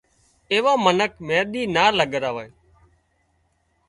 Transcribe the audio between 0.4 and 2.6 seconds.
ايوان منک مينۮِي نا لڳراوي